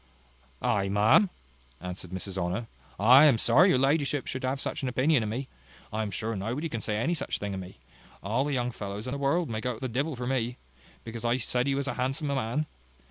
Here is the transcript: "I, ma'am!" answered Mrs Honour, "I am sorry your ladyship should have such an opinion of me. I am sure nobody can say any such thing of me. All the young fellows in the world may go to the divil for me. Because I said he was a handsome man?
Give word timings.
"I, 0.63 0.89
ma'am!" 0.89 1.29
answered 1.79 2.09
Mrs 2.09 2.35
Honour, 2.35 2.65
"I 2.99 3.25
am 3.25 3.37
sorry 3.37 3.69
your 3.69 3.77
ladyship 3.77 4.25
should 4.25 4.43
have 4.43 4.59
such 4.59 4.81
an 4.81 4.89
opinion 4.89 5.21
of 5.21 5.29
me. 5.29 5.47
I 5.93 6.01
am 6.01 6.09
sure 6.09 6.35
nobody 6.35 6.69
can 6.69 6.81
say 6.81 6.97
any 6.97 7.13
such 7.13 7.37
thing 7.37 7.53
of 7.53 7.59
me. 7.59 7.77
All 8.23 8.43
the 8.43 8.53
young 8.53 8.71
fellows 8.71 9.05
in 9.05 9.11
the 9.11 9.19
world 9.19 9.47
may 9.47 9.61
go 9.61 9.75
to 9.75 9.79
the 9.79 9.87
divil 9.87 10.15
for 10.15 10.25
me. 10.25 10.57
Because 11.03 11.23
I 11.23 11.37
said 11.37 11.67
he 11.67 11.75
was 11.75 11.87
a 11.87 11.93
handsome 12.01 12.29
man? 12.29 12.65